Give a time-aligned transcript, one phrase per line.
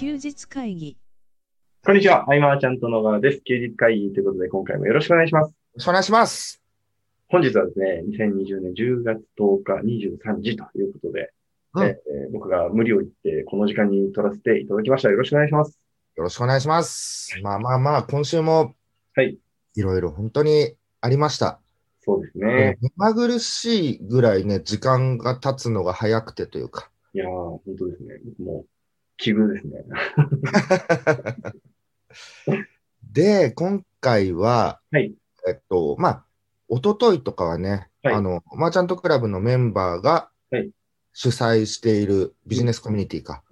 [0.00, 0.96] 休日会議。
[1.84, 2.24] こんにちは。
[2.26, 3.42] アイマーちゃんと野川です。
[3.42, 5.50] 休日会議ということで、今回もよろしくお願いします。
[5.50, 6.62] よろしくお願いします。
[7.28, 9.74] 本日はですね、2020年10月10日
[10.08, 11.34] 23時ということで、
[11.74, 15.10] うんえー僕が無理を言って、この時間に撮らせていただきました。
[15.10, 15.78] よろしくお願いします。
[16.16, 17.38] よろしくお願いします。
[17.42, 18.74] まあまあまあ、今週も、
[19.14, 19.36] はい。
[19.76, 21.60] いろいろ本当にありました。
[22.00, 22.78] そうですね。
[22.80, 26.90] 目まぐるしいぐらいね、時間が経つのが早くてというか。
[27.12, 28.18] いやー、本当ですね。
[28.38, 28.66] もう、
[29.20, 29.84] 奇遇ですね。
[33.12, 35.14] で、今回は、はい
[35.46, 36.24] えっと、まあ、
[36.68, 40.70] 一昨日とかはね、はいあの、マーチャントクラブのメンバーがはい
[41.12, 43.42] 主催しているビジネスコミュニティか。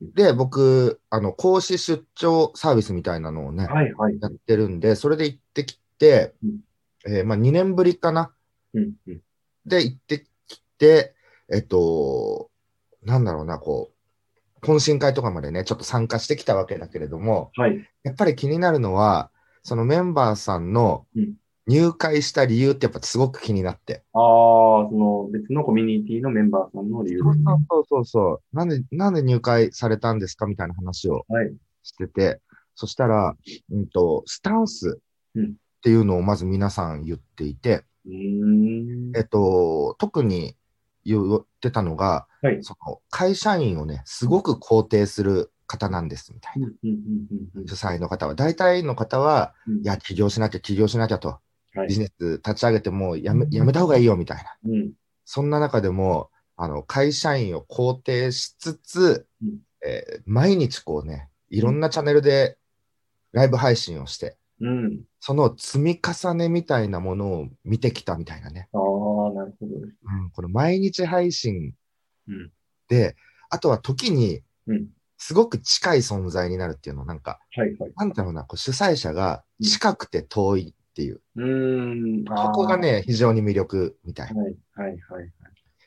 [0.00, 4.18] で、僕、あの、講師出張サービスみたいなのをね、はい、はい。
[4.20, 6.60] やってるんで、それで行ってきて、うん
[7.06, 8.32] えーまあ、2年ぶりかな。
[8.74, 9.20] うん、うん。
[9.64, 11.14] で、行ってきて、
[11.50, 12.50] えっと、
[13.02, 13.99] なんだろうな、こう、
[14.62, 17.84] 懇親会とかまでね、ちょっと参加してきたわけだけれども、はい。
[18.02, 19.30] やっぱり気になるのは、
[19.62, 21.36] そのメンバーさんのうん
[21.66, 24.02] 入会した理由ってやっぱすごく気になって。
[24.12, 27.30] あー、その別のコミュニティのメンバーさんの理由ね。
[27.70, 28.56] そうそうそう。
[28.56, 31.54] なんで、なんで入会されたんですかみたいな話をはい。
[31.82, 32.40] してて、
[32.74, 33.36] そしたら、
[33.70, 35.00] うんと、スタンス
[35.34, 39.12] うんっていうのをまず皆さん言っていて、うーん。
[39.16, 40.56] えっと、特に
[41.04, 42.62] 言ってたのが、はい。
[42.62, 46.68] その会社員をね、すごく肯定する方なんですみたいうん、な。
[46.68, 48.34] うん、うん、うん主催の方は。
[48.34, 49.80] 大体の方は、うん。
[49.82, 51.40] いや、起業しなきゃ、起業しなきゃと、はい
[51.86, 54.56] ビジネス立ち上げてもうやめやめた方がいいよみたいな。
[54.66, 54.92] うん。
[55.24, 62.58] そんな中でも、あの会社員を肯定しつつ、うんえー毎日こうね、いろんなチャンネルで
[63.32, 65.04] ライブ配信をして、うん。
[65.20, 68.68] その積み重ねみたいなものを見てきたみたいなね。
[68.74, 69.96] あー、なるほどです。
[70.02, 71.74] うん、この毎日配信
[72.28, 72.50] うん。
[72.88, 73.16] で、
[73.48, 74.88] あとは時にうん。
[75.22, 77.92] すごく近い存在になるっていうの、なんか、はい、はい。
[77.94, 82.24] なんだろうな、こう主催者が近くて遠いっていう、うーん。
[82.24, 84.42] ここがね、非常に魅力みたいな。
[84.42, 85.30] はい、はい、はい。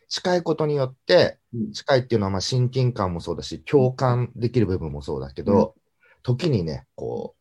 [0.08, 5.74] 近いことによって、うん近いっていうのはまあ親近感もそうだし、共感できる部分もそうだけど、
[6.22, 7.36] 時にね、こ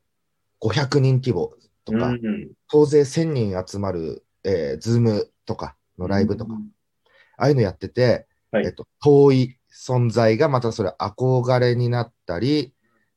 [0.62, 1.52] う、500人規模
[1.84, 2.52] とか、うん。
[2.70, 6.54] 当然1000人集まる、えー、ズームとかのライブとか、
[7.36, 12.75] ああいうのやってて、はいえっと、遠い存在がまたそれ憧れになったり、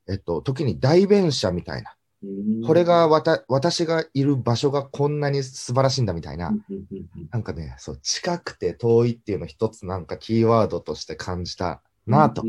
[0.07, 1.95] えっと、時に代弁者みたいな。
[2.23, 2.65] うん。
[2.65, 6.49] これがわた私がいる場所がこんなに素晴らしいんだみたいな。
[6.49, 7.29] うん、うん、うんうん。
[7.31, 12.43] なんかね、そう、近くて遠いっていうの一つなんかキーワードとして感じたなぁと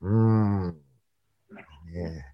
[0.00, 0.08] う。
[0.08, 0.76] ん。
[1.92, 2.30] ねえ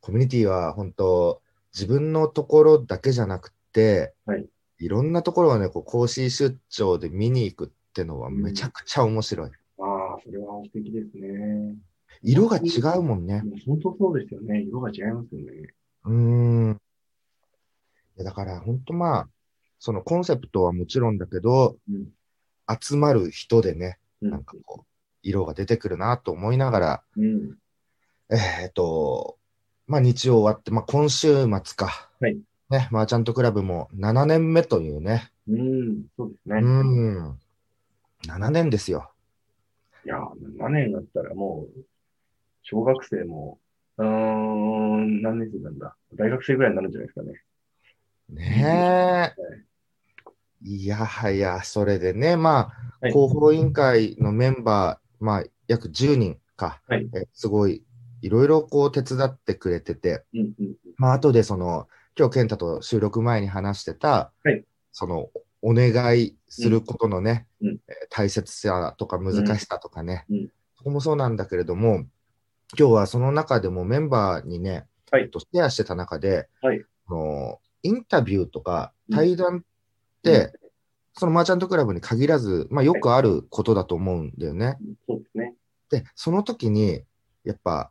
[0.00, 4.46] コミュニティは本当、自分のところだけじゃなくて、はい
[4.84, 9.50] いろんなところをね、こう講師出張で見に行くってのはめちゃくちゃ面白い。
[9.78, 11.74] ああ、それは素敵ですね。
[12.22, 13.42] 色が違うもんね。
[13.66, 14.60] 本当そうですよね。
[14.60, 15.74] 色が違いますよね。
[16.04, 16.80] うーん。
[18.16, 19.28] いやだから本当まあ、
[19.78, 22.08] そのコンセプトはもちろんだけど、うん。
[22.80, 24.86] 集まる人でね、うんなんかこう、
[25.22, 27.56] 色が出てくるなと思いながら、うん。
[28.30, 29.38] えっ、と、
[29.86, 32.10] まあ日曜終わって、まあ今週末か。
[32.20, 32.38] はい。
[32.74, 35.30] ね、マーチャントクラブも7年目というね。
[35.48, 36.06] うん。
[36.16, 36.60] そうですうね。
[36.60, 37.38] ん。
[38.26, 39.12] 7年ですよ。
[40.04, 41.80] いやー、7年だったらもう、
[42.62, 43.58] 小学生も、
[43.98, 45.94] うーん、何年生なんだ？
[46.14, 47.42] 大学生ぐらいになるんじゃないですかね。
[48.28, 49.64] ねえ。
[50.62, 52.56] いやはや、それでね、まあ、
[53.00, 56.80] はい広報委員会のメンバー、まあ、約10人か。
[56.88, 57.84] はいえすごい、
[58.22, 60.74] いろいろこう手伝ってくれてて、うん、うん。
[60.96, 61.86] まあ、後でその、
[62.16, 64.64] 今日健太と収録前に話してた、はい。
[64.92, 65.30] その、
[65.62, 67.78] お願いすることのね、うん。
[68.08, 70.36] 大切さとか難しさとかね、うん。
[70.36, 70.48] うん。
[70.76, 72.06] そこもそうなんだけれども、
[72.78, 75.30] 今日はその中でもメンバーにね、はい。
[75.30, 76.84] とシェアしてた中で、はい。
[77.08, 79.16] あのインタビューとかうん。
[79.16, 80.52] 対談って、
[81.14, 84.78] そのマーチャントクラブに限らず、まあ、よくあることだと思うんだよね。
[85.08, 85.54] そうですね。
[85.90, 87.02] で、その時に、
[87.44, 87.90] やっぱ、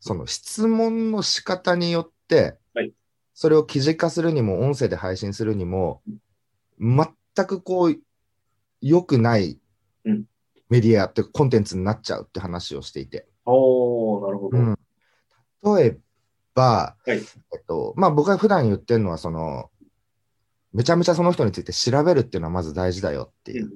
[0.00, 2.58] その質問の仕方によって、はい
[3.38, 6.00] それを記事化するにも、音声で配信するにも、
[6.80, 7.06] 全
[7.46, 7.96] くこう、
[8.80, 9.60] 良くない
[10.06, 10.24] うん
[10.70, 13.28] メディアってコンテンツになっちゃうって話をしていて。
[13.44, 14.58] おー、なるほど。
[14.58, 14.78] うん
[15.76, 15.98] 例え
[16.54, 17.18] ば、はい
[17.52, 19.70] えっと、まあ僕が普段言ってるのは、その、
[20.72, 23.70] めちゃめちゃその人について調べるっていうのはまず大事だよっていう。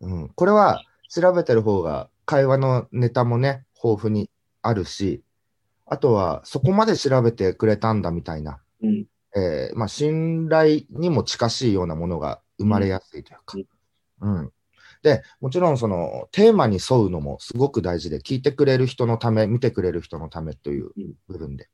[0.00, 4.30] うん、これは調べてる方が会話のネタもね、豊富に
[4.62, 5.22] あるし、
[5.84, 9.06] あとはそこまで調べてくれたんだみたいな、うん。
[9.36, 13.56] えーまあ、信頼にも近しいようなものが生まれやすいというか。
[14.22, 14.52] うん。
[15.02, 21.68] で、もちろんそのテーマに沿うのもすごく大事で、聞いてくれる人のため、見てくれる人のためといううん部分で。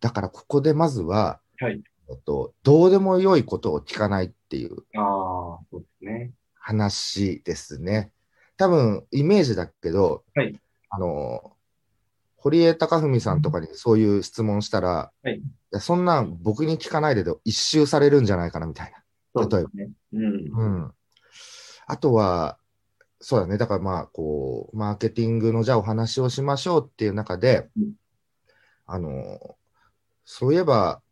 [0.00, 1.82] だからここでまずは、はい。
[2.10, 6.32] えっと、どうでもよいことを聞かないっていうああ、そうですね。
[6.54, 8.12] 話ですね。
[8.56, 10.58] 多分、イメージだけど、はい
[10.90, 11.52] あの、
[12.38, 18.92] 堀江貴文さんとかにそういう質問したら、はいいやそんなん僕に聞かないでで一周されるんじゃないかなみたい
[19.34, 19.90] そうですね。
[20.12, 20.50] うん。
[20.50, 20.58] な。
[20.58, 20.92] うん。
[21.86, 22.58] あとは、
[23.20, 23.58] そうだね。
[23.58, 27.92] だからまあ、こう、マーケティングのじゃあお話をしましょうっていう中で、うん
[28.86, 29.56] あの、
[30.24, 31.02] そういえば、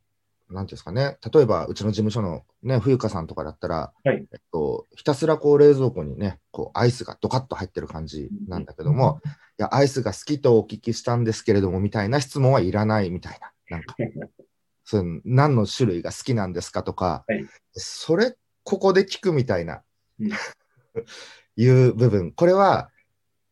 [0.50, 4.26] なんていうんですかね、例えばうちの事務所のね、冬香さんとかだったら、はい。
[4.32, 9.20] えっと、ひたすらこう冷蔵庫にね、こうアイスがドカッと入ってる感じなんだけども、
[9.58, 13.52] いや、アイスが好きとお聞きしたんですけれども、みたいな質問はいらないみたいな。
[13.70, 13.96] なんか、
[14.84, 17.46] その何の種類が好きなんですかとか、はい。
[17.72, 19.82] それ、ここで聞くみたいな、
[20.20, 20.30] うん。
[21.56, 22.32] いう部分。
[22.32, 22.90] これは、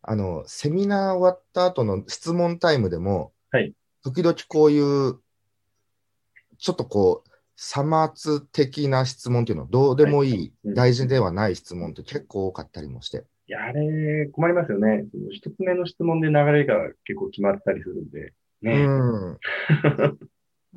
[0.03, 3.75] あの、セミナー終わった後の質問タイムでも、はい。
[4.03, 5.19] 時々こういう、
[6.65, 13.27] ちょっとこう、さまつ的な質問っていうの、どうでもいい、うん大事ではない質問って結構多かったりもして。
[13.47, 15.05] いや、あれ、困りますよね。
[15.13, 18.33] その一つ目の質問で流れが結構決まったりするんで。
[18.63, 18.87] ね。
[18.87, 19.39] うん。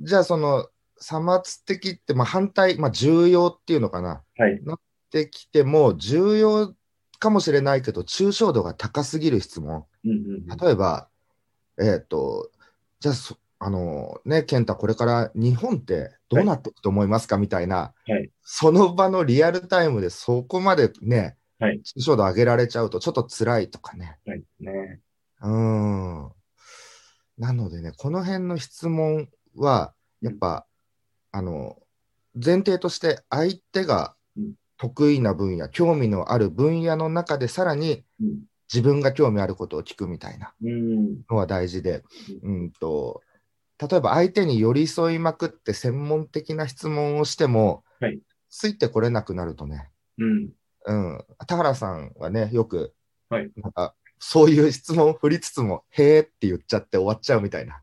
[0.04, 0.68] じゃあ、その、
[0.98, 4.22] さまつ的って、まあ、反対、まあ、重要っていうのかな。
[4.38, 4.56] はい。
[4.56, 4.80] っ
[5.10, 6.76] てきても、重要
[7.18, 9.86] かもしれないけど、抽象度が高すぎる質問。
[10.04, 10.58] うんうんうん。
[10.58, 11.08] 例えば、
[11.80, 12.52] えっ、と、
[13.00, 24.20] じゃあそ、あのね、健太、これから日本ってどうなっていくと思いますか、みたいな、はいその場のリアルタイムでそこまでね、はい抽象度上げられちゃうと、ちょっと辛いとかね。
[24.26, 24.44] はい。
[24.60, 25.02] ね。
[25.42, 26.32] うーん。
[27.38, 30.66] なのでね、この辺の質問は、やっぱ、
[31.32, 31.78] あの、
[32.34, 38.40] 前提として相手がうん得意な分野、興味のある分野の中でさらにうん。
[38.72, 41.22] 自分が興味あることを聞くみたいなうん。
[41.30, 42.04] のは大事で、
[42.44, 43.22] うんと、
[43.80, 48.20] 例えば相手に寄り添いまくって専門的な質問をしても、はい
[48.50, 50.50] ついてこれなくなるとね、うん。
[50.86, 52.94] うん、田原さんはね、よく、
[53.30, 57.82] はいなんか、そういう質問を振りつつも、へーって言っちゃって終わっちゃうみたいな。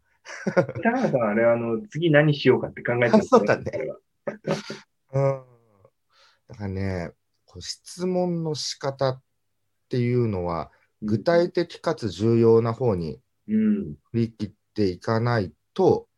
[0.82, 3.72] 高原さん、あれ、あの、次何しようかって考えてます そうだね
[5.12, 5.44] うん。
[6.48, 7.12] だからね、
[7.44, 9.22] こう質問の仕方っ
[9.90, 13.94] ていうのは、具体的かつ重要な方にうん。
[14.10, 16.08] 振り切っていかないと、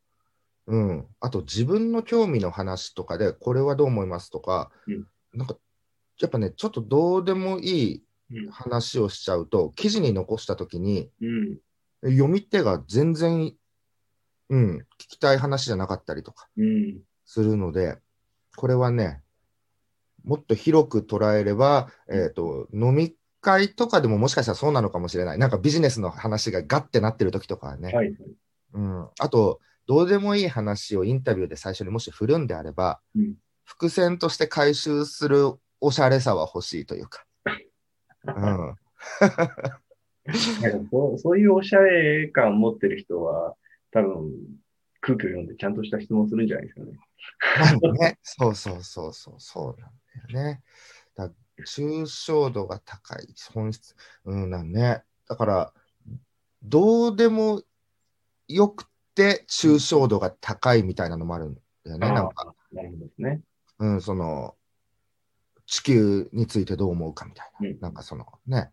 [0.67, 5.07] うん、あと自分の興味の話とかで、これはどう思いますとか、うん
[5.37, 5.57] なんか、
[6.19, 8.51] やっぱね、ちょっとどうでもいいうん。
[8.51, 11.59] 話をしちゃうと、記事に残したときに、うん。
[12.11, 13.55] 読み手が全然、
[14.49, 17.01] うん、聞きたい話じゃなかったりとかうん。
[17.25, 17.99] するので、
[18.57, 19.23] これはね、
[20.25, 25.39] もっと広く捉えれば、えっ、と、飲み会とかでももしかしたらそうなのかもしれない。
[25.39, 27.93] なんかビジネスの話がガッてなってる時とかはね。
[27.93, 28.17] はい。
[28.77, 29.09] うん。
[29.19, 33.35] あと、どうでもいい話をインタビューで最初にもし振るんであれば、うん
[33.67, 37.27] 伏線として回収するおしゃれさは欲しいというか。
[38.25, 38.77] うん。
[40.89, 43.57] そうそういうおしゃれ感を持ってる人は、
[43.91, 44.33] 多分、
[45.01, 46.93] 空気を読んでちゃんとした質問するんじゃないですかね。
[47.83, 49.91] まあね、そうそうそうそう、そうなん
[50.33, 50.63] だよね。
[51.17, 51.33] だ
[51.67, 55.03] 抽象度が高い、本質、うんなんね。
[55.29, 55.73] だから、
[56.63, 57.63] どうでも
[58.49, 62.13] よくて抽象度が高いみたいなのもあるんだよね。
[62.13, 63.41] なんか、なるほどね。
[63.79, 64.55] うん、その、
[65.67, 67.69] 地球についてどう思うかみたいな。
[67.69, 68.71] うんなんかそのね、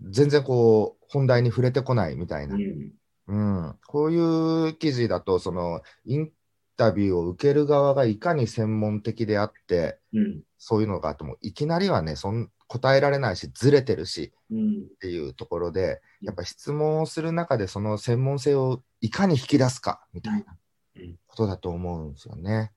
[0.00, 2.56] 全然こう、本題に触れてこないみたいな。
[2.56, 2.92] うん。
[3.26, 3.36] う
[3.68, 6.30] ん、こういう記事だと、そのイン
[6.76, 10.42] タビューを受ける側がいかに専門的であって、うん。
[10.58, 14.82] そういうのがあっても、いきなりはね、そん答えられないし、ずれてるしうん。
[14.82, 20.56] っていうところで、やっぱ質問をする中で、その専門性をいかに引き出すかみたいな
[20.96, 22.72] うんことだと思うんですよね。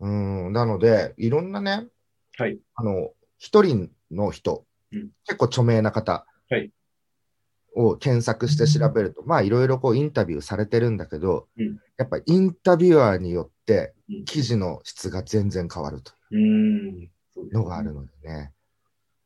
[0.00, 1.86] うん、なので、いろんなね、
[2.36, 2.58] はい。
[2.74, 6.70] あの、一人の人、うん結構著名な方はい
[7.74, 17.10] を検索して調べると、まあいろいろこうインタビューされてるんだけど、うんやっぱインタビュアーによってうん記事の質が全然変わるという
[17.52, 18.52] のがあるのでね。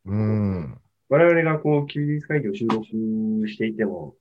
[0.04, 0.80] うん。
[1.08, 2.84] 我々がこう、休日会議を収録
[3.48, 4.14] していても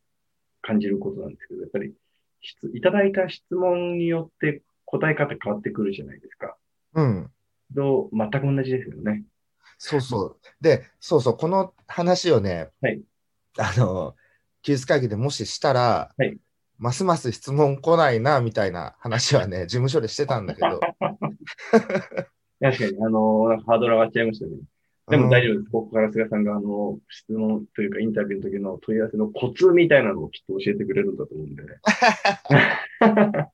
[0.62, 1.94] 感じることなんですけど、やっぱり
[2.42, 6.56] 質、いただいた質問によって答え方変わってくるじゃないですか。
[6.94, 7.32] うん。
[7.76, 9.24] と、全く同じですよね。
[9.78, 10.38] そうそう。
[10.62, 13.02] で、そうそう、この話をね、はい
[13.58, 14.16] あの、
[14.62, 16.38] 休日会議でもししたら、はい
[16.80, 20.80] ますます質問来ないな、みたいな話はね、事務所でしてたんだけど、
[22.62, 24.58] 確かに、あの、なんかハードル上がっちゃいましたね。
[25.10, 25.72] でも大丈夫です。
[25.72, 31.70] ここから菅さんが、あの、質問というかインタビューの時の問い合わせのコツみたいなのをきっと教えてくれるんだと思うんでね。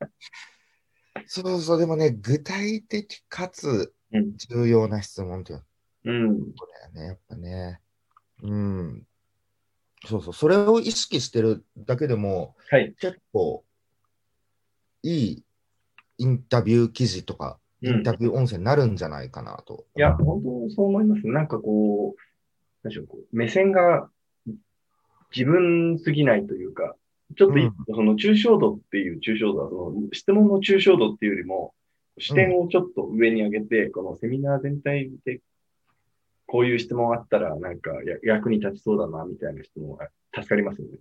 [1.27, 5.63] そうそう、でもね、具体的かつうん重要な質問っていう
[6.05, 6.51] うん。
[6.53, 7.79] ことだよね、やっぱね。
[8.41, 9.07] うん。
[10.05, 12.93] そうそう、それを意識してるだけでも、はい。
[12.99, 13.63] 結構
[15.01, 15.43] いい
[16.17, 19.85] インタビュー記事とか、インタビュー音声になるんじゃないかなと。
[19.95, 21.27] いや、本当そう思います。
[21.27, 22.21] なんかこう、
[22.83, 24.09] 何でしょう、こう目線が
[25.35, 26.95] 自分すぎないというか、
[27.35, 31.73] ちょっとい、うんその抽象度っていう抽象度は、その質問の抽象度っていうよりも、
[32.19, 35.41] 視点をちょっと上に上げて、このセミナー全体で、
[36.53, 40.99] こういう質問あったら、なんかや役に立ちそうだな、みたいな質問が助かりますよね。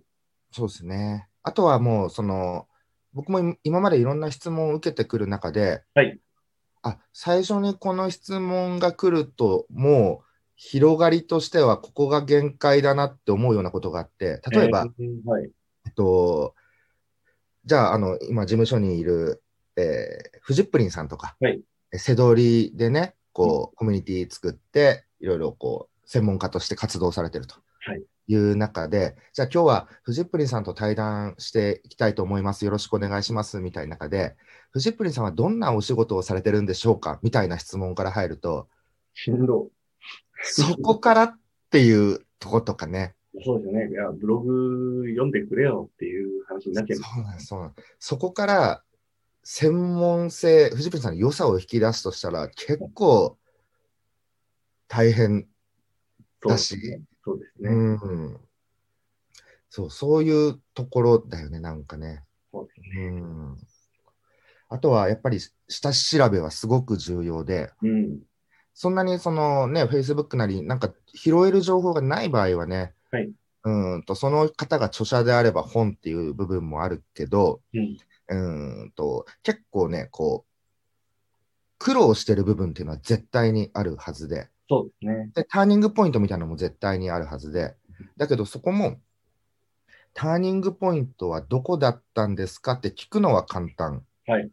[0.51, 1.27] そうですね。
[1.43, 2.67] あとはもう、その、
[3.13, 6.19] 僕も今今までいろんな質問を受けてくる中で、はい
[6.81, 15.51] あ、最初にこの質問が来ると、もう広がりとしてはここが限界だなって思うようなことがあって、例えば、えーはい。
[15.85, 16.55] えっと、
[17.65, 19.43] じゃあ、あの、今、事務所にいる、
[19.75, 32.63] えーフジップリンさんとか、はいえセドリでね、こう、コミュニティ作って、いろいろこう、専門家として活動されてるとはいいう中で、じゃあ今日はフジップリンさんと対談していきたいと思います。
[32.63, 33.59] よろしくお願いします。
[33.59, 34.37] みたいな中で、
[34.71, 37.19] フジップリンさんはどんなお仕事をされてるんでしょうか？
[37.21, 38.69] みたいな質問から入ると、
[39.13, 39.67] しんど。
[40.41, 41.33] そこからっ
[41.69, 43.13] ていうとことかね、
[43.43, 43.89] そうですよね。
[43.91, 47.13] いや、ブログ読んでくれよっていう話になっちゃいます。
[47.13, 47.95] そうなんです、そうなんです。
[47.99, 48.83] そこから
[49.43, 53.37] 専門性、藤本さんの良さを引き出すとしたら、結構
[54.87, 55.47] 大変
[56.47, 56.77] だし、
[57.23, 57.69] そうですね。
[57.69, 58.37] うん。
[59.69, 62.23] そう、そういうところだよね、なんかね。
[62.51, 63.21] そうですうね。
[63.21, 63.57] ん。
[64.69, 68.19] あとは、やっぱり下調べはすごく重要で、うん。
[68.73, 73.31] そんなにそのね、Facebook なり、なんか拾える情報がない場合はね、はい
[73.65, 77.97] うんと、その方が著者であれば本っていう部分もあるけど、うん。
[78.29, 80.53] うんと、結構ね、こう、
[81.77, 85.31] 苦労してる部分っていうのは絶対にあるはずで、そうですね。
[85.33, 87.75] で、ターニングポイントみたいなのも絶対にあるはずで、
[88.17, 88.99] だけどそこも、
[90.13, 94.05] ターニングポイントはどこだったんですかって聞くのは簡単。
[94.27, 94.49] はい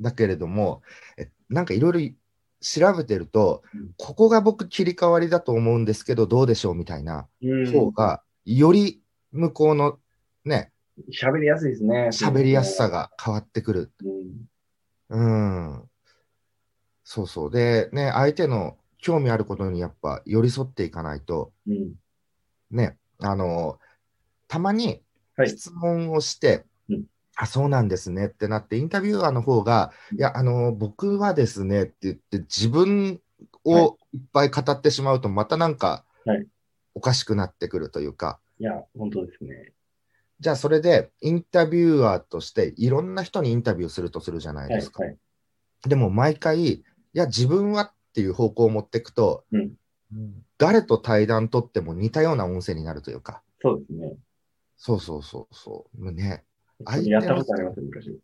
[0.00, 0.82] だけれども、
[1.16, 2.14] えなんかいろいろ
[2.60, 7.72] 調べてると、うんここが僕切り替わりだと思うんですけど、どうでしょうみたいなうん。
[7.72, 9.00] 方が、より
[9.32, 9.98] 向こうの
[10.44, 10.72] ね、
[11.10, 12.08] 喋りやすいですね。
[12.12, 12.88] 喋りやすさ。
[12.88, 13.92] が変わってくる。
[15.10, 15.76] うん。
[15.76, 15.90] うん。
[17.02, 17.50] そうそう。
[17.50, 21.94] で、ね、相手の興味あることにやっぱ寄り添っていかないと、うん。
[22.70, 23.78] ね、あの、
[24.48, 25.02] たまに
[25.36, 27.04] はい質問をして、うん
[27.36, 33.20] あ、そうなんですねってなって、インタビュアーの方が、いや、あの、僕はですねって言って、自分
[33.64, 36.46] をいっぱい語ってしまうと、またなんかはい、
[36.94, 39.72] おかしくなってくるというか、いや、本当ですね。
[40.44, 44.90] じゃあそれでインタビュアーとしていろんな人にインタビューするとするじゃないはいです。
[44.90, 45.02] か。
[45.02, 45.16] はい。
[45.86, 46.84] でも毎回、い
[47.14, 49.72] や、自分はっていう方向を持っていくと、うん
[50.58, 54.16] 誰と対談取っても似たような音声になるというか、そうですね。
[54.76, 56.44] そうそうそうそう、ね。
[57.04, 58.20] やったことあります昔。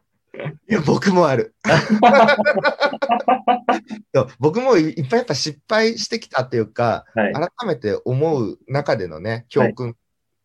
[0.69, 1.53] いや、僕もある。
[4.39, 7.33] 僕もいいっぱいやっぱ失敗してきたっていうか、はい。
[7.33, 9.95] 改めて思う中でのね、教訓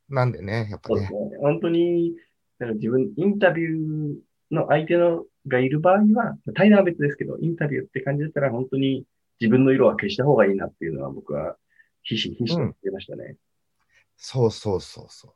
[0.09, 1.01] なんでね、やっぱね。
[1.01, 1.09] ね。
[1.41, 2.15] 本当に、
[2.61, 4.17] 自分、インタビュー
[4.51, 9.07] の相手のがいる場合は、対談は別ですけど、インタビューって感じだったら、本当に
[9.41, 11.57] 自分の色は消した方がいいなっていうのは、僕は、
[12.03, 13.37] ひしひしと言ってましたね。
[14.17, 15.33] そうそうそうそう。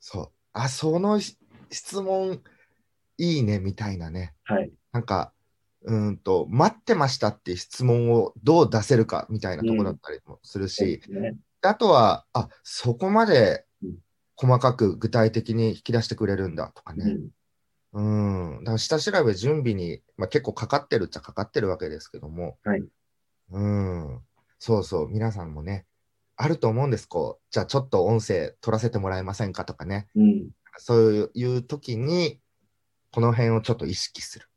[0.00, 0.28] そう。
[0.52, 1.38] あ、そのし
[1.70, 2.42] 質問
[3.18, 4.34] いいねみたいなね。
[4.44, 4.72] はい。
[4.92, 5.32] なんか、
[5.82, 11.36] うーんと、待ってましたって質問をどう出せるかみたいなところだったりもするしで、すね。
[11.62, 13.94] あとは、あ、そこまでうん
[14.36, 17.16] 細かく具体的に引き出してくれるんだとかね。
[17.92, 18.56] うん。
[18.56, 18.64] うん。
[18.64, 22.58] だから下調べ準備に、まあ、結構かかってるっちゃかかってるわけですけども。
[22.64, 22.84] はい。
[23.50, 24.20] うん。
[24.58, 25.08] そうそう。
[25.08, 25.86] 皆さんもね、
[26.36, 27.06] あると思うんです。
[27.06, 30.08] こう、じゃあちょっと音声取らせてもらえませんかとかね。
[30.16, 30.48] うん。
[30.78, 32.40] そういう時に、
[33.14, 34.48] この辺をちょっと意識する。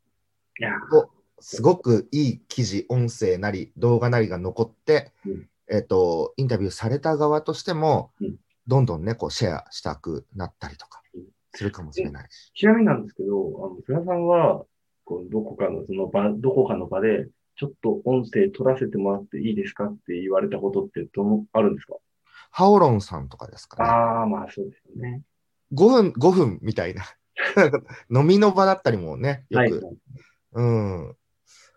[1.38, 8.34] すごくいい記事、音声なり動画なりが残って、うんえっ、と、インタビューされた側としても、うん
[8.66, 11.22] どんどんね、こうシェアしたくなったりとかうん
[11.54, 12.50] するかもしれないし。
[12.52, 13.32] ちなみになんですけど、
[13.64, 14.64] あの、菅さんは、
[15.04, 21.94] こう、どこかの、その場、どこかの場で、ちょっと音声取らせてもらっていいですかって言われたことってどの、あるんですか？
[22.50, 23.88] ハオロンさんとかですかね。
[23.88, 25.22] ああ、まあそうですよね。
[25.72, 27.04] 5分、5分みたいな。
[28.10, 29.96] 飲みの場だったりもね、よく、はい。
[30.52, 31.16] うん。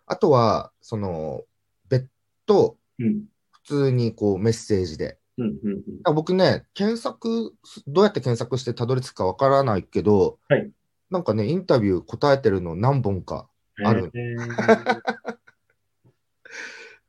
[0.06, 1.44] あとは、その、
[1.88, 2.08] 別
[2.46, 3.26] 途、うん。
[3.52, 5.20] 普通にこうメッセージで。
[5.38, 5.48] うん。
[5.64, 5.84] うん。
[6.04, 7.54] あ僕ね、検索、
[7.88, 10.72] どうやって検索してたどり着くかわからないけど、はい
[11.12, 13.50] なんかね、インタビュー答えてるの何本か。
[13.84, 15.02] あるへー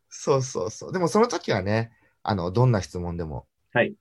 [0.09, 0.93] そうそうそう。
[0.93, 1.93] でもその時はね、
[2.23, 3.95] あの、どんな質問でも、はい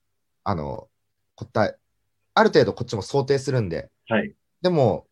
[0.43, 0.89] あの、
[1.36, 1.77] 答え、
[2.34, 4.34] ある程度こっちも想定するんで、はい。
[4.62, 5.08] でも、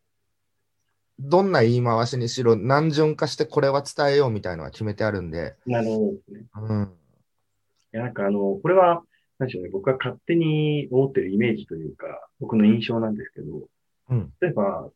[1.18, 6.14] どんな言い回しにしろ、何順化してこれは伝えようみたいのは決めてあるんで、なるほ
[6.58, 6.66] ど。
[6.66, 6.92] うん。
[7.92, 9.02] いや、なんかあの、これは、
[9.38, 12.06] なんでしょうね、僕が勝手に思ってるイメージというか、
[12.38, 13.68] 僕の印象なんですけど、
[14.10, 14.32] うん。
[14.40, 14.90] 例えば、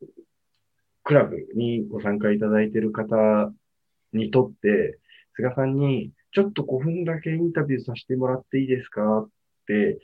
[1.03, 3.53] クラブにご参加いただいている方
[4.13, 4.99] にとって、
[5.35, 9.29] 菅さんに、ちょっと5分だけインタビューさせてもらっていいですかっ
[9.67, 9.99] て、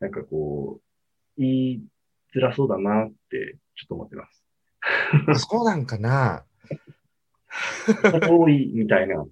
[0.00, 1.82] なんかこう、言い
[2.34, 4.42] づらそうだなって、ちょっと思ってます。
[5.48, 6.44] そうなんかな。
[8.28, 9.24] 多いみたいな。
[9.24, 9.26] い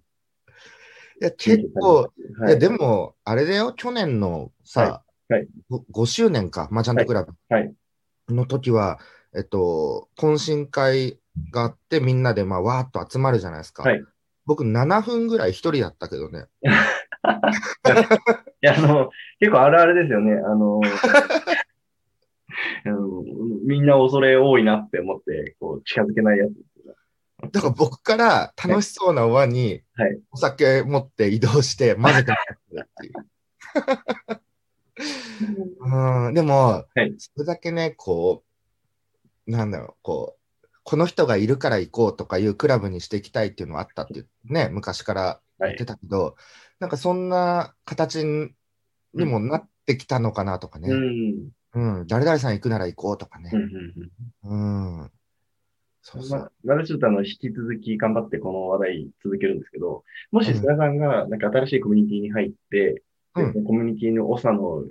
[1.20, 2.58] や、結構、いや、はい。
[2.58, 4.90] でも、あれだよ、去年のさ、はい
[5.32, 7.74] はいご 5, 周年か、マーチャントクラブはい。
[8.28, 8.98] の時は、
[9.34, 11.18] えっと、懇親会
[11.50, 13.84] があって、みんなでまあわーっと集まるじゃないですか。
[13.84, 14.04] はい
[14.46, 16.44] 僕、7分ぐらい一人だったけどね。
[16.60, 16.68] い
[18.60, 19.10] や、あの、
[19.40, 20.34] 結構あるあるですよね。
[20.34, 20.80] あの、
[22.86, 23.22] あの
[23.66, 26.52] みんな恐れ多いなって思って、こう、近づけないやつ。
[27.52, 32.36] だから僕から楽しそうな輪にはいお酒持って移動して混ぜても
[32.72, 33.12] らっていう。
[36.26, 38.44] うん、でも、はいそれだけね、こ
[39.46, 46.36] う、なんだろう、こう、この人がいるから行こうとかいうクラブにしていきたいっていうのはあったっていうね、昔から言ってたけど、
[46.78, 48.54] なんかそんな形に
[49.24, 51.48] もなってきたのかなとかね、うん。
[51.74, 55.10] うん、誰々さん行くなら行こうとかねうん、うんうん。
[56.02, 56.28] そううん。
[56.28, 56.40] そう。
[56.40, 63.02] ま、まだちょっとあの、引き続き頑張ってこの話題続けるんですけど、もし菅さんがなんか新しいコミュニティに入って、
[63.36, 64.84] うんでコミュニティの長の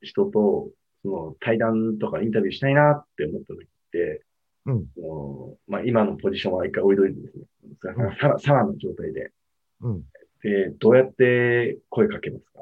[0.00, 0.70] 人と、
[1.02, 4.22] その対談とかインタビューしたいなって思った時って、
[4.66, 4.86] うん
[5.66, 7.44] まあ、今のポジションは一回置いといてですね、
[7.80, 9.32] 菅さんがさら、さらの状態で、
[9.80, 10.02] うん。
[10.42, 12.60] で、どうやって声かけますか？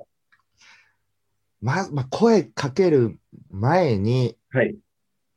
[1.61, 3.18] まず、まあ、声かける
[3.51, 4.77] 前に、はい。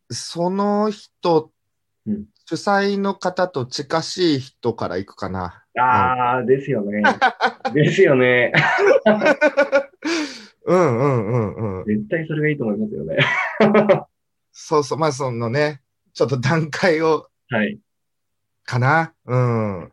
[0.09, 1.51] その人、
[2.05, 5.63] うん主催の方と近しい人から行くかな。
[5.79, 7.01] ああ、ですよね。
[7.73, 8.51] ですよね。
[10.65, 11.85] うんうんうんうん。
[11.85, 13.17] 絶対それがいいと思いますよね。
[14.51, 15.81] そうそう、まあそのね、
[16.13, 17.79] ちょっと段階を、はい。
[18.65, 19.13] かな？
[19.25, 19.91] うん。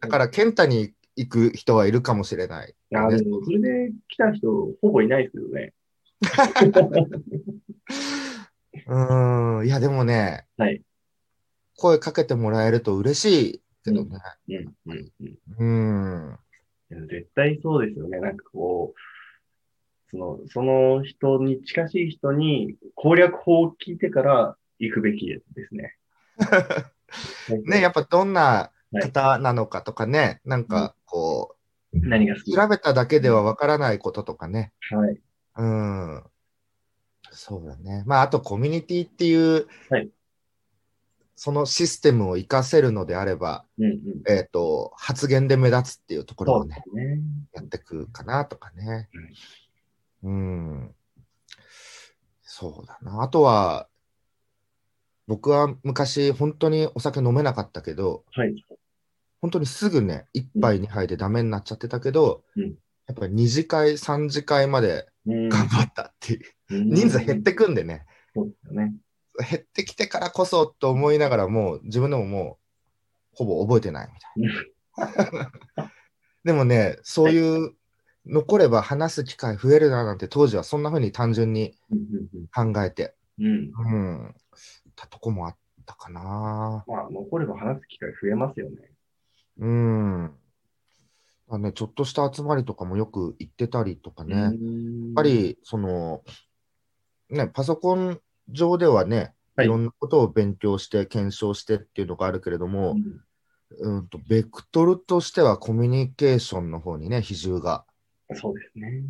[0.00, 2.76] だから、健太に行く人はいるかもしれない。
[2.94, 5.74] あーでもそれで来た人、ほぼいないですけどね。
[8.86, 9.66] うん。
[9.66, 10.80] いや、でもね、はい。
[11.76, 14.20] 声かけてもらえると嬉しいけどね。
[14.48, 15.10] うん、うん、
[15.58, 15.64] う
[16.94, 17.08] ん。
[17.08, 18.20] 絶対そうですよね。
[18.20, 19.00] なんかこう、
[20.10, 25.96] その、その人に近しい人に攻略法を聞いてから行くべきですね。
[27.66, 31.56] ね、やっぱどんな方なのかとかね、なんかこ
[31.92, 34.72] う、何が調べただけではわからないこととかね。
[34.90, 35.20] はい。
[35.56, 36.22] うん。
[37.30, 38.04] そうだね。
[38.06, 40.08] まあ、あとコミュニティっていう、はい
[41.40, 43.98] そのシステムを活かせるのであれば、うん、うん。
[44.26, 47.20] えっ、と、発言で目立つっていうところをね、すね。
[47.54, 49.08] やってくかなとかね。
[50.24, 50.94] うん。
[52.42, 53.22] そうだな。
[53.22, 53.86] あとは、
[55.28, 58.66] 僕は昔本当にお酒飲めなかったけど、はい。
[59.40, 62.74] 本当にすぐね、1杯2杯でダメになっちゃってたけど、うん
[63.06, 68.94] やっぱり2次会、3次会までうん頑張ったっていう、うん人数減ってくんでね、そうですよね。
[69.50, 72.58] 減ってきてからこそと思いながらもう自分でもも
[73.32, 75.46] うほぼ覚えてないみたい
[75.76, 75.92] な。
[76.44, 77.74] でもね、そういう
[78.26, 83.72] 残れば話す機会増えるななんて当時はそんな風に単純にうん考えて、うんうん。
[83.72, 84.34] うん、
[84.94, 86.84] たとこもあったかな。
[86.86, 88.76] まあ、残れば話す機会増えますよね。
[89.58, 90.22] うん。
[91.48, 94.36] まあね、ちょっとした集まりとかもよく行ってたりとかね。
[94.36, 94.52] やっ
[95.14, 96.22] ぱ、り、その、
[97.30, 102.96] ね、パソコン上ではね、はいいろんなことを勉強して、検証してっていうのがあるけれども、
[103.80, 107.84] うんと、ベクトルとしてはコミュニケーションの方にね、比重が
[108.34, 109.04] そうですね。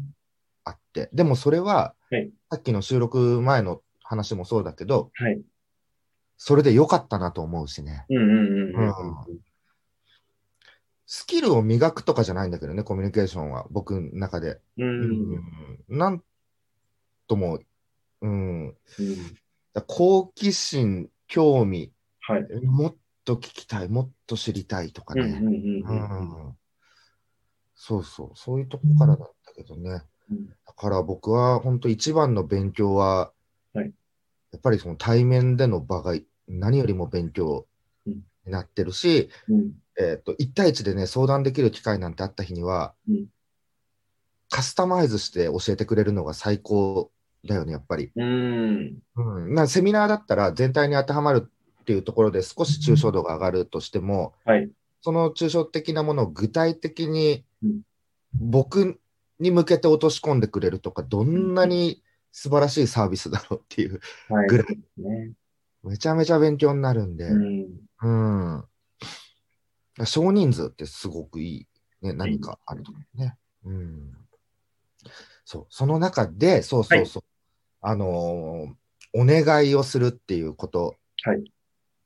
[0.65, 5.43] あって、でもそれは、はいさっきの収録前の話もそうだけど、はい。
[6.39, 8.07] それで良かったなと思うしね。
[8.09, 8.95] うんうんうんうん。
[11.11, 14.61] スキルを磨くとかじゃないんだけどね、コミュニケーションは、僕の中で。
[14.77, 15.43] うん。
[15.89, 16.23] なん
[17.27, 17.61] とも、
[18.21, 18.77] うん、
[19.87, 22.67] 好奇心、興味、はい。
[22.67, 25.43] もっと聞きたい、もっと知りたいとかね。
[27.75, 30.03] そうそう、そういうとこからだったけどね。
[30.31, 30.47] うん。
[30.47, 33.33] だから僕は本当一番の勉強は、
[33.73, 33.95] はい。
[34.53, 36.15] やっぱりその対面での場が
[36.49, 37.68] 何よりも勉強うん
[38.49, 43.27] になってるし、うんえっと1対1でね相談できる機会なんてあった日には、うん
[44.51, 47.11] カスタマイズして教えてくれるのが最高
[47.47, 48.11] だよねやっぱり。
[48.17, 48.99] うん。
[49.15, 54.71] うん、なセミナーだったら全体に当てはまるっていうところで少し抽象度が上がるとしても、はい。
[55.03, 57.81] その抽象的なものを具体的にうん
[58.35, 58.99] 僕
[59.41, 64.49] に向けて落とし込んでくれるとか、どんなに素晴らしいサービスだろうっていう、はい。
[64.49, 65.33] ぐらいね。
[65.83, 67.67] めちゃめちゃ勉強になるんで、うん。
[68.03, 68.38] うん。
[70.07, 71.67] 少人数ってすごくい
[72.03, 73.37] い、ね、何かあると思うね。
[73.65, 74.13] うん。
[75.45, 77.25] そう、その中で、そうそうそう、
[77.81, 78.75] あのー
[79.15, 81.43] お願いをするっていうことはい。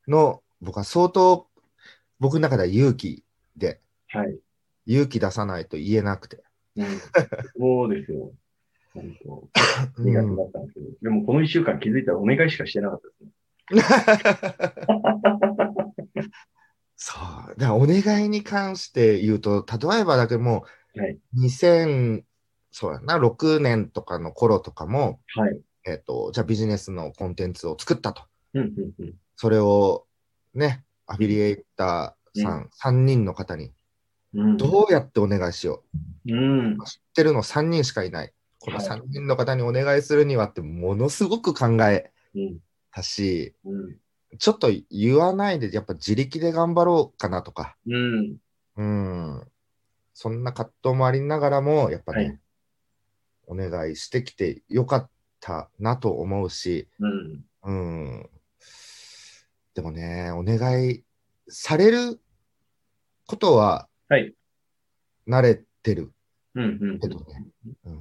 [0.08, 1.48] の、僕は相当、
[2.20, 3.24] 僕の中では勇気
[3.56, 4.38] で、はい。
[4.86, 6.42] 勇気出さないと言えなくて。
[6.76, 6.86] うん。
[7.58, 8.32] そうですよ。
[8.94, 9.48] 本当。
[9.98, 10.86] 苦手だったんですけど。
[11.02, 13.30] でもこの一週間気づいたらお願いしかしてなかったですね。
[17.04, 17.16] そ
[17.52, 17.58] う。
[17.58, 21.18] だお願いに関して言うと、例えばだけども、はい。
[21.36, 22.22] 2000、
[22.70, 25.60] そうやな、6年とかの頃とかも、はい。
[25.84, 28.22] えっ、と、じゃあビジネスのコンテンツを作ったと。
[28.54, 29.14] うん、うん、うん。
[29.34, 30.06] それを
[30.54, 33.72] ね、アフィリエイターさん、3人の方に、
[34.32, 34.56] うん。
[34.56, 35.82] どうやってお願いしよ
[36.28, 36.84] うんう。。
[36.86, 38.32] 知ってるの3人しかいない。
[38.60, 42.58] このはい3人の方にお願いするにはって、ものすごく考えうん。
[42.92, 43.96] たし、うん。
[44.38, 48.36] ちょっと言わないで、やっぱ自力で頑張ろうかなとか、うん。
[48.76, 49.48] うん。
[50.14, 52.38] そんな葛藤もありながらも、やっぱね、はい
[53.46, 57.44] お願いしてきてよかったなと思うし、うん。
[57.64, 58.30] うん。
[59.74, 61.02] でもね、お願い
[61.48, 62.20] される
[63.26, 64.34] ことははい。
[65.28, 66.12] 慣れてる
[66.54, 66.78] うん。
[66.80, 67.00] うん。
[67.00, 67.46] けどね。
[67.84, 68.00] うん、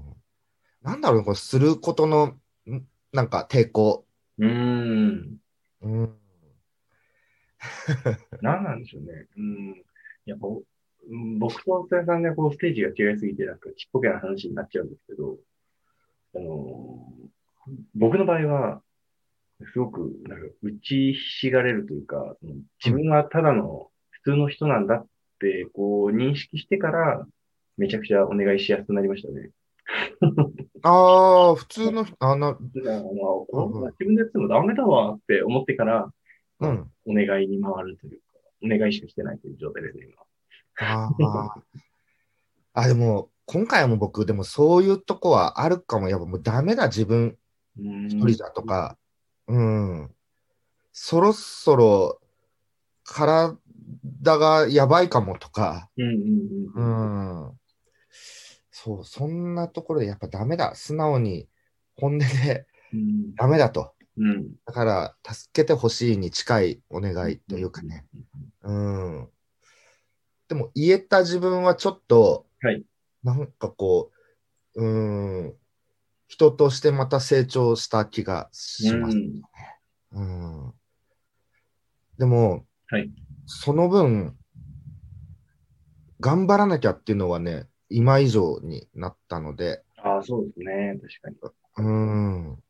[0.82, 2.38] なんだろうね、これすることの、
[2.70, 4.06] んなんか抵抗。
[4.38, 5.38] うん。
[5.82, 6.18] うん。
[8.42, 9.28] 何なんでしょうね。
[9.38, 9.84] うん。
[10.26, 15.38] やっぱ、うん僕とおさんがこうステージが違いすぎて、なんかちっぽけな話になっちゃうんですけど、
[16.36, 17.32] あのー
[17.96, 18.82] 僕の場合は、
[19.74, 22.36] すごく、なんか、打ちひしがれるというか、
[22.84, 25.08] 自分はただの普通の人なんだっ
[25.40, 27.26] て、こう、認識してから、
[27.78, 29.52] めちゃくちゃお願いしやすくなりましたね。
[30.84, 32.58] ああ、普通の人、あの、あの、
[33.92, 36.12] 自分でやってもダメだわって思ってから、
[36.62, 36.92] うん。
[37.08, 38.26] お願いに回るというか、
[38.64, 40.06] お願いしかしてないという状態ですね、
[40.80, 41.62] あー
[42.74, 46.08] あ、でも、今回も僕、でもそういうとこはあるかも。
[46.08, 47.38] やっぱもうダメだ、自分
[47.78, 48.08] 今。
[48.08, 48.98] 一人じゃとか、
[49.48, 50.12] うん。
[50.94, 52.22] そろそろ
[53.04, 53.58] 体
[54.24, 56.82] がやばいかもとか、うんうんう。
[56.82, 57.60] うんん。
[58.72, 60.76] そう、そんなところでやっぱダメだ。
[60.76, 61.48] 素直に
[61.96, 63.36] 本音でうん。
[63.36, 63.94] ダメだと。
[64.18, 64.56] うん。
[64.66, 68.06] だから、助けてほしいに近いお願いというかね。
[68.64, 69.30] うん。
[70.48, 72.84] でも、言えた自分はちょっと、はい
[73.24, 74.12] なんかこ
[74.74, 75.54] う、うん、
[76.28, 79.18] 人としてまた成長した気がします。
[80.14, 80.66] うん。
[80.66, 80.74] うん。
[82.18, 83.12] でも、はい
[83.46, 84.38] その分、
[86.20, 90.98] 頑張らなきゃっていうのはね、今以上になったので、ああ、そうですね。
[91.22, 91.86] 確かに。
[91.86, 92.64] うん。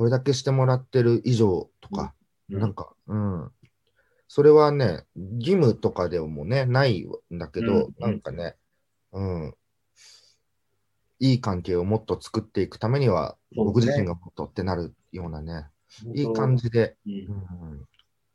[0.00, 2.14] これだけしてもらってる以上とか、
[2.48, 3.50] うんなんか、うん。
[4.28, 8.56] それはね、義務とかでもね、ないんだけど、うんなんかね、
[9.12, 9.54] うん。
[11.18, 15.66] いい関係をもっと作っていくためには、ね自身がもっとってなるようなね、
[16.14, 17.86] いい感じで、うんうん。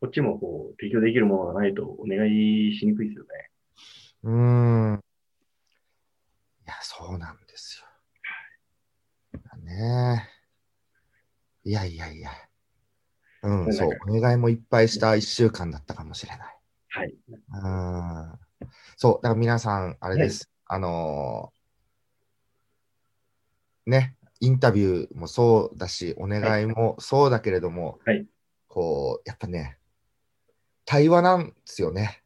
[0.01, 3.29] こっちもこう、提供できるものがないとお願いしにくいですよね。
[4.21, 5.03] うーん。
[6.63, 7.87] いや、そうなんですよ。
[9.63, 10.34] ねえ。
[11.65, 12.31] いやいやいや。
[13.43, 13.89] うん、そう。
[14.07, 16.57] お願いもいっぱいした一週間だったかもしれない。
[16.89, 17.15] はい。
[17.27, 18.39] うん。
[18.95, 19.13] そう。
[19.15, 20.49] だから皆さん、あれです。
[20.67, 28.25] あのーね、インタビューもそうだし、お願いもそうだけれども、はい
[28.67, 29.77] こう、やっぱね、
[30.83, 32.21] 対話なんですよね。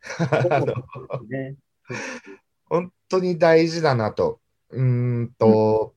[2.65, 4.41] 本当に大事だなと。
[4.71, 5.93] うーんと、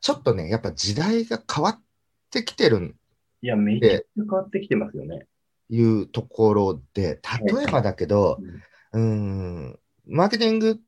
[0.00, 1.87] ちょっとね、やっぱ時代が変わって
[2.44, 2.96] きてる
[3.42, 5.26] いや、めちゃくちゃ変わってきてますよね。
[5.70, 7.20] いうところで、
[7.54, 8.38] 例えばだけど、
[8.92, 9.02] うん。
[9.02, 10.80] うーん、マーケティング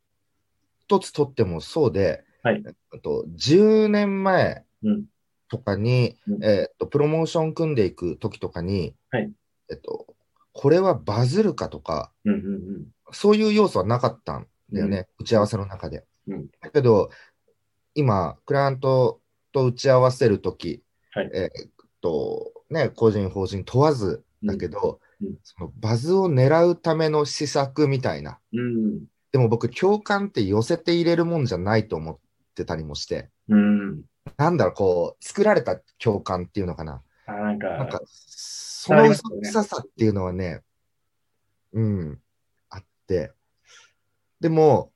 [0.81, 2.63] 一つとってもそうで、はい。
[2.93, 5.05] あと10年前うん。
[5.49, 6.45] とかに、うん。
[6.45, 9.31] えっとプロモーション組んでいく時とかに、はい。
[9.71, 10.07] えっと
[10.53, 12.49] これはバズるかとか、うんうんう
[12.81, 12.87] ん。
[13.13, 16.05] そういう要素はなかったんだよね、打ち合わせの中で。
[16.27, 16.49] うん。
[16.61, 17.11] だけど、
[17.95, 19.21] 今、クライアント
[19.53, 21.71] と打ち合わせるとき、はいえーっ
[22.01, 28.39] と、ね、個人、法人問わずだけど、うんうんそのバズを狙うための施策みたいな。
[28.55, 29.05] うん。
[29.33, 32.19] でも僕、共感って寄せて入れるもんじゃないと思っ
[32.55, 34.01] てたりもして、うん。
[34.39, 37.03] なんだろう、こう、作られた共感っていうのかな。
[37.27, 40.63] あ、なんか、なんか、その嘘くささっていうのはね、
[41.75, 42.19] うん、
[42.71, 43.33] あって。
[44.41, 44.91] でも、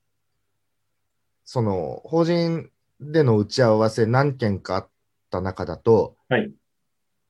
[1.43, 4.89] その、法人での打ち合わせ何件かあっ
[5.35, 6.51] た中だと、はい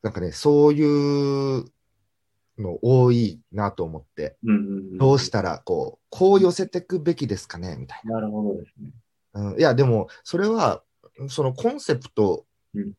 [0.05, 1.65] なんかね、そういう
[2.59, 4.97] の多いなと思って、うんうんうん。
[4.99, 8.91] どうしたら、こう、こう寄せていくべきですかねみたいなるほどですね。
[9.33, 9.41] な。
[9.41, 10.83] うん、いや、でも、それは、
[11.27, 12.93] そのコンセプトうん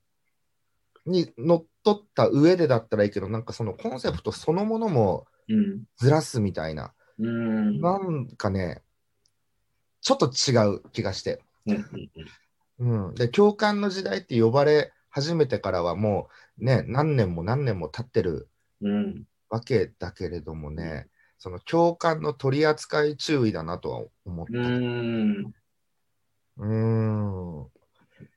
[1.06, 5.84] にのっとった上でだったらいいけど、なんかそのコンセプトそのものもうん。
[5.96, 7.80] ずらすみたいな、うん。
[7.80, 8.82] なんかね、
[10.00, 11.40] ちょっと違う気がして。
[12.80, 18.50] うん、で、共感の時代って呼ばれ始めてからはもうね、何年も何年も経ってる
[18.82, 18.90] うん。
[18.90, 19.24] うん。
[19.48, 24.52] わけだけれどもね、その共感の取り扱い注意だなとは思った。
[24.52, 25.54] うーん。
[26.58, 27.62] うーん。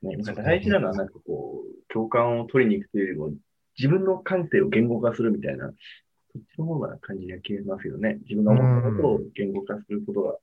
[0.04, 3.38] ね、大事なのは、なんかこう、共感を取りに行くというよりも、
[3.78, 8.20] 自分の感性を言語化するみたいな、そっちの方が感じには消えますよね。
[8.22, 10.38] 自分が思ったことを言語化することが、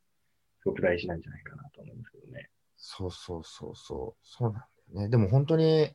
[0.61, 2.51] すごく大事なんじゃないかなと思いますけどね。
[2.77, 4.27] そうそうそうそう。
[4.27, 5.09] そうなんだよね。
[5.09, 5.94] でも本当に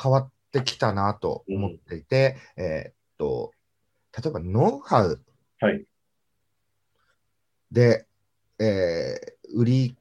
[0.00, 3.52] 変わってきたなと思っていて、えーっと、
[4.16, 5.20] 例えばノウハウ
[5.60, 5.84] はい。
[7.70, 8.06] で、
[8.58, 9.96] えー売り、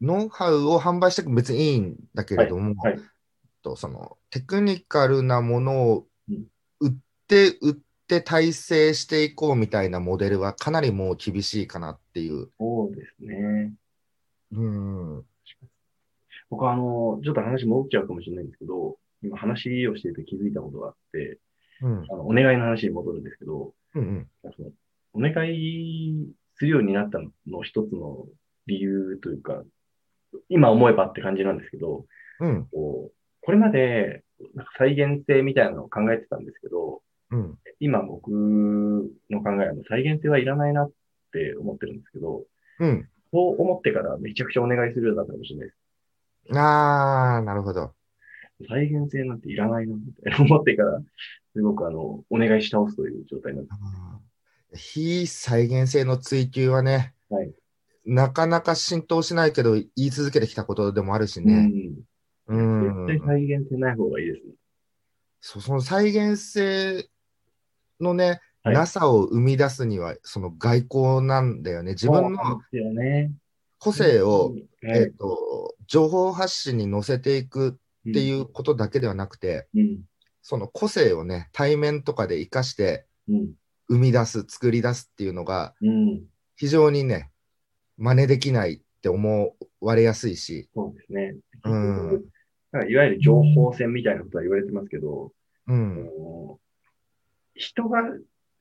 [0.00, 3.02] ノウハウを販売しても別にいいんだけれども、はいはい
[3.62, 6.46] とそのテクニカルなものをうん
[6.80, 6.92] 売っ
[7.28, 7.76] て、売っ
[8.08, 12.48] て体制していこうみたいなモデルはかなりもう厳しいかなっていう。
[12.58, 13.72] そうですね。
[14.52, 15.24] うん。
[16.48, 21.38] 僕はあの、ちょっと話戻っちゃうかもしれないんですけど、今話をしていて気づいたことがあって、
[21.82, 22.06] うん。
[22.10, 24.28] あのお願いの話に戻るんですけど、うんうん。
[24.56, 24.70] その
[25.12, 28.26] お願いするようになったの一つの
[28.66, 29.62] 理由というか、
[30.48, 32.06] 今思えばって感じなんですけど、
[32.40, 32.66] うん。
[32.70, 34.22] こうこれまで
[34.54, 37.58] なんか再現性みたいなのを考えてたんですけど、うん。
[37.80, 40.90] 今僕の考えは再現性はいらないなっ
[41.32, 42.44] て思ってるんですけど、
[42.80, 43.08] うん。
[43.32, 45.78] そう思ってからめちゃくちゃお願いするようになったかもしれないです。
[46.58, 47.94] あー、なるほど。
[48.68, 51.00] 再現性なんていらないなって思ってから、
[51.54, 57.50] すごくあの、お願いし倒すという状態になってあー非再現性の追求はね、はい
[58.06, 61.70] なかなか浸透しないけど、言い続けてきたことでもあるしね。
[62.46, 63.04] ううん。
[63.04, 63.06] ん。
[63.06, 64.54] 絶対再現性ない方がいいですね。
[65.40, 67.08] そその再現性
[68.00, 71.92] のね、はいなさを生み出すには、その外交なんだよね。
[71.92, 72.60] 自分の。
[73.78, 80.00] 個性を、はい、えっと、情報発信に乗せていくっていうことだけではなくて、うん。
[80.42, 83.52] その個性をね、対面とかで活かしてうん。
[83.88, 86.22] 生み出す、作り出すっていうのが、うん。
[86.56, 87.30] 非常にね、
[87.98, 91.36] 真似できないって思われやすいし、そうですね。
[91.64, 92.24] うん
[92.88, 95.32] いわゆる情報戦みたいなことは言われてますけど、
[95.66, 96.60] あうん、の
[97.54, 98.00] 人が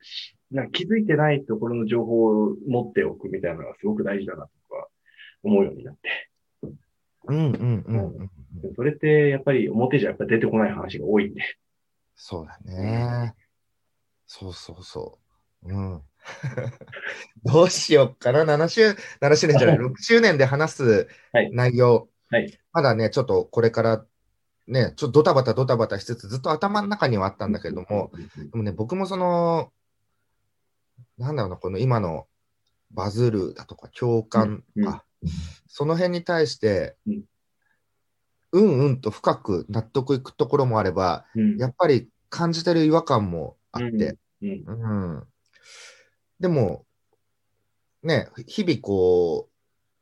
[0.02, 4.88] しなんか気づいてないところの情報を持っておくみたいなのがすごく大事だなとか
[5.44, 6.29] 思うようになって。
[7.28, 8.28] うん、うん、うん、うん。
[8.62, 11.42] でそれってやっぱり表じゃやっぱ出てこない話が多いんで。
[12.16, 13.36] そうだね。
[14.26, 15.20] そうそうそ
[15.64, 15.70] う。
[15.70, 16.02] うん。
[17.44, 18.44] どうしようかな。
[18.46, 22.10] 7周、7周年じゃない、 6周年で話すはい内容。
[22.30, 22.60] はい。
[22.74, 24.06] まだね、ちょっとこれから
[24.68, 29.72] ね、ちょっとドタバタドタバタしつつ、ずっと頭の中にはあったんだけども、でもね、僕もその、
[31.18, 32.28] なんだろうな、この今の
[32.92, 35.06] バズるだとか共感うんうんか、
[35.68, 37.24] その辺に対してうん、
[38.52, 45.24] うんうんと深く納得いくところもあれば、うん、やっぱり感じてる違和感もあって、うん、うん。
[46.40, 46.86] でも、
[48.04, 49.50] ね、日々こ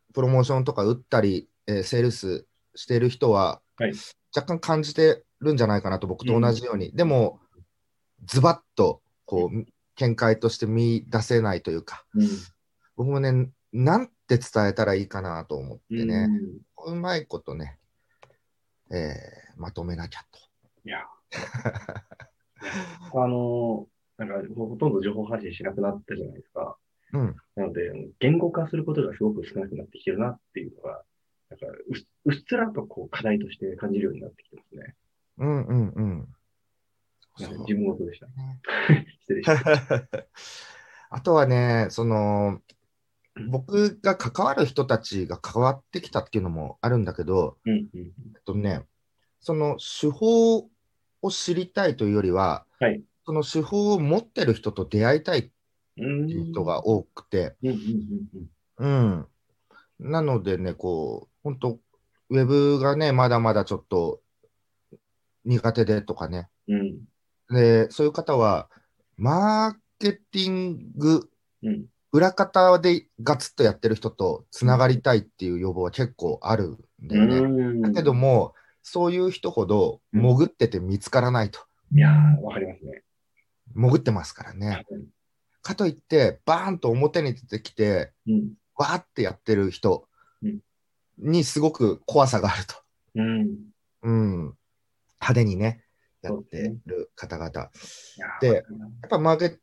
[0.10, 3.94] う、プロモーションとか打ったり、えーセールスしている人は、はい。
[4.36, 6.92] 若干感じてるんじゃないかなと、僕と同じように。
[6.92, 7.40] でも、
[8.26, 12.28] ズバッと、こう、見解として見出せないというか、うん、
[12.96, 16.30] 僕もね、なんて伝えたらいいかなと思ってね、
[16.86, 17.78] うまいことね、
[18.92, 20.40] えーまとめなきゃと。
[20.86, 21.00] いや。
[23.14, 26.78] あの、なんかほとんど情報発信しなくなったじゃないですか。
[27.14, 31.04] うん、なので、言語化することがすごく少なくなってきてるなっていうのが、
[31.50, 31.76] なんかうっ
[32.26, 34.96] うっすらとこう課題として感じるようになってきてますね。
[35.38, 36.28] うん、うん、うん。
[37.40, 38.28] 自分ごとでした。
[38.28, 38.62] ね
[39.22, 40.08] 失礼しました。
[41.10, 42.62] あとはね、その、
[43.50, 48.86] 僕が関わる人たちが変わってきたっていうのもあるんだけど、うんうんえっとね、
[49.40, 55.52] その手法を知りたいというよりは、はいその手法を持ってる人と出会いたいって
[55.98, 56.30] うん。
[56.30, 57.78] いう人が多くて、うん
[58.78, 59.28] うん。
[60.00, 61.80] なのでね、こう、本当
[62.30, 64.22] ウェブがね、まだまだちょっと
[65.44, 67.00] 苦手でとかね、うん。
[67.50, 68.70] で、そういう方は、
[69.18, 71.30] マーケティング、
[71.64, 71.86] うん。
[72.18, 77.38] 裏方でガツッとやってる人とつながりたいっていう要望は結構あるんだよね。
[77.38, 77.82] うん。
[77.84, 81.60] だけども、そういう人ほど潜ってて見つからないと。
[81.94, 83.04] いやー、わかりますね。
[83.76, 84.84] 潜ってますからね。
[85.62, 88.54] かといって、バーンと表に出てきて、うん。
[88.76, 90.08] わーってやってる人
[90.42, 90.60] うん
[91.20, 92.76] にすごく怖さがあると。
[93.16, 93.58] うん。
[94.04, 94.38] うん。
[95.20, 95.84] 派手にね、
[96.22, 97.72] やってる方々。
[98.42, 98.64] でやっ
[99.10, 99.60] ぱマーケ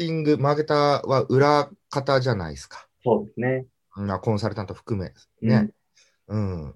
[0.00, 2.86] ティング、マーケターは裏方じゃないですか。
[3.04, 3.66] そうですね。
[3.94, 5.12] まあ、コンサルタント含め。
[5.46, 5.72] ね。
[6.26, 6.74] うん。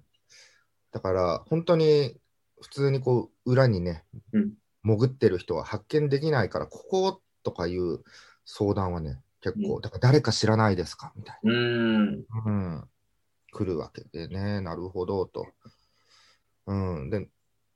[0.93, 2.19] だから、本当に
[2.61, 4.53] 普通にこう、裏にね、うん
[4.87, 8.01] 潜ってる人は発見できないから、こことかいう
[8.45, 12.11] 相談はね、結構、うんだから誰か知らないですかみたいうん。
[12.11, 12.25] な。
[12.45, 12.89] うん。
[13.55, 15.47] 来るわけでね、なるほどと。
[16.67, 17.09] うん。
[17.09, 17.27] で、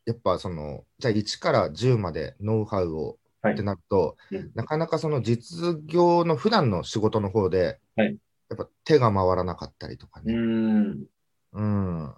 [0.05, 8.17] やっぱその、じゃあ1から10までノウハウをはいってなると、うんなかなかその実業の普段の仕事の方で、はい
[8.51, 10.33] やっぱ手が回らなかったりとかうね。
[10.35, 11.05] ん。
[11.53, 12.15] うん。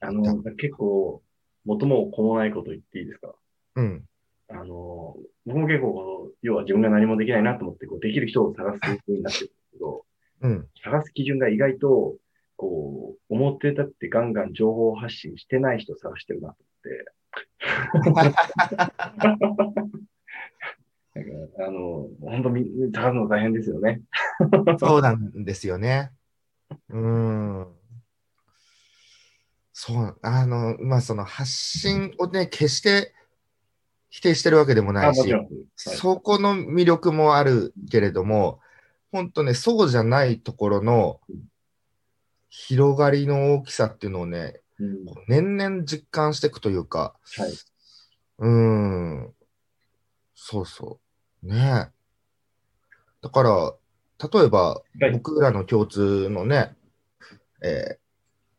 [0.00, 1.22] あの、結構、
[1.64, 3.34] 元も子もないこと言っていいですか？
[3.76, 4.04] うん。
[4.48, 5.16] あの、
[5.46, 10.04] 僕も結構要は自分が何もできないなと思って、こう、できる人を探す風になってるんですけど、
[10.42, 10.68] うん。
[10.84, 12.16] 探す基準が意外と、
[12.56, 17.12] こう、表立ってガンガン情報発信してない人を探してるなと思って。
[18.00, 18.42] なんか
[21.66, 24.02] あの、本当み、探すの大変ですよね。
[24.78, 26.12] そうなんですよね。
[26.90, 27.66] うん。
[29.72, 33.14] そう、あの、まあ、その発信をね、決して
[34.10, 35.32] 否定してるわけでもなあ、いし
[35.76, 38.60] そこの魅力もあるけれども、
[39.12, 41.20] 本当ね、そうじゃないところの
[42.48, 45.04] 広がりの大きさっていうのをね、うん。
[45.28, 47.52] 年々実感していくというか、はい。
[48.38, 49.34] うーん、
[50.34, 51.00] そうそ
[51.42, 51.46] う。
[51.46, 51.98] ねえ。
[53.22, 53.74] だから、
[54.32, 56.74] 例えば、はい僕らの共通のね、
[57.62, 57.98] えー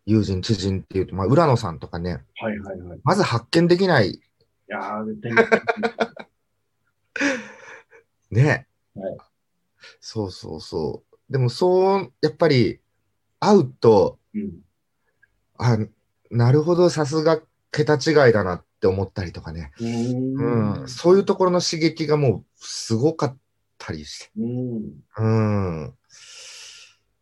[0.06, 2.98] 友人、知人っていうと、まあ、浦野さんとかね、はいはいはい。
[2.98, 4.20] いまず発見できない、
[4.68, 5.38] やー、絶対に。
[8.32, 8.68] ね。
[8.96, 9.18] はい
[10.02, 11.32] そうそうそう。
[11.32, 12.82] でも、そう、やっぱり、
[13.40, 14.60] 会うと、うん。
[15.58, 15.78] あ、
[16.30, 19.72] なるほど、さすが桁違いだなって思ったりとかね。
[19.80, 20.88] ううん、ん。
[20.88, 23.38] そういうところの刺激がもう、すごかっ
[23.78, 24.32] たりして。
[24.38, 25.04] うん。
[25.18, 25.94] うん。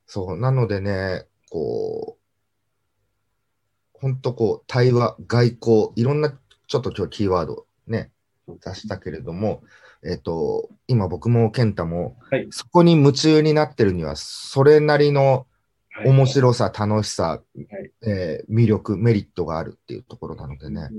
[0.05, 8.11] そう、なのでね、こう、ほんとこう、対話、外交、いろんな、ちょっと今日キーワードね、
[8.47, 9.63] 出したけれども、
[10.03, 15.56] えっ、と、今僕も健太も、はいそこに夢中になってるには、それなりのはい
[16.05, 17.91] 面白さ、楽しさ、はい。
[18.01, 20.89] えー魅力、メリットがあるっていうところなのでね、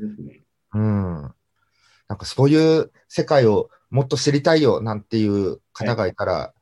[0.72, 1.34] そうん。
[2.08, 6.54] なんかそういう世界をもっと知りたいよなんていう方がいたら、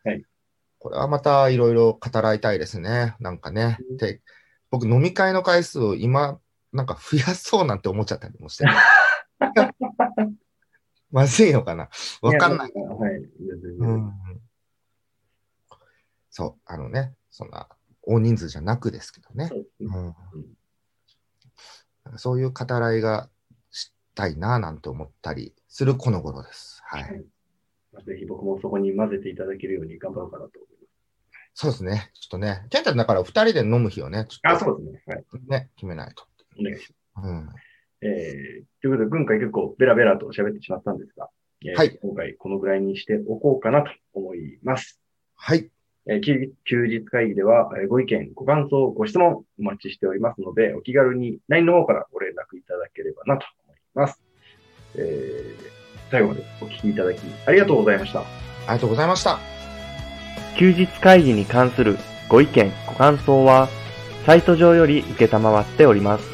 [0.79, 3.17] これはまたいろいろ語らいたいですね。
[3.21, 3.79] なんかね。
[3.91, 4.21] うんで
[4.69, 6.41] 僕飲み会の回数を今、
[6.73, 8.65] なんか増やそうなんて思っちゃったりもして。
[11.13, 11.89] まずいのかな？
[12.21, 12.73] わかんない。
[12.75, 12.83] や。
[12.83, 13.13] はい。
[13.15, 14.13] うん、
[16.31, 17.69] そう、あのね、そんな
[18.07, 19.51] 大人数じゃなくですけどね
[22.17, 22.33] そ。
[22.35, 23.29] ういう語らいが
[23.71, 26.81] したいななんて思ったりするこの頃です。
[26.85, 27.25] はい。
[28.05, 30.77] ぜひ僕もそこに混ぜていただけるように頑張ろうかなと思い
[31.59, 32.11] そうですね。
[32.13, 34.29] ちょっとね、ケンタだから二人で飲む日をね。
[34.43, 35.03] あ、っそうですね。
[35.07, 35.25] はい。
[35.25, 36.25] とね、決めないと。
[36.61, 37.29] お願いします。
[37.29, 37.49] うん。
[38.03, 41.31] えー、ということで、今回結構ベラベラと喋ってしまったんですが、
[41.65, 45.01] えーはい今回このぐらいにしておこうかなと思います。
[45.35, 45.71] はい。
[46.09, 54.23] えー休休日会議では、えーご意見、ご感想、ご質問お待ちしておりますので、お気軽に LINE の方からご連絡いただければなと思います。
[54.97, 55.77] えー
[56.11, 58.21] 最後までお聞きいただきありがとうございました。
[58.21, 58.25] あ
[58.69, 59.39] りがとうございました。
[60.57, 61.97] 休日会議に関する
[62.29, 63.69] ご意見、ご感想は、
[64.25, 66.29] サイト上より受けたまわっております。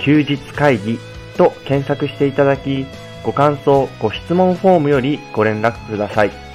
[0.00, 0.98] 休日会議
[1.36, 2.86] と検索していただき、
[3.24, 6.51] ご感想、ご質問フォームよりご連絡ください。